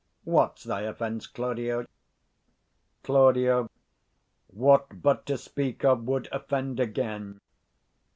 [0.23, 1.85] What's thy offence, Claudio?
[3.03, 3.69] Claud.
[4.47, 7.39] What but to speak of would offend again.